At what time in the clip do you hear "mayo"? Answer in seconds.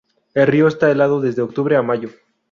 1.83-2.09